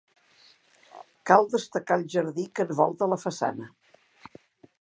Cal 1.31 1.45
destacar 1.51 1.99
el 2.01 2.07
jardí 2.15 2.49
que 2.61 2.67
envolta 2.69 3.11
la 3.15 3.23
façana. 3.29 3.73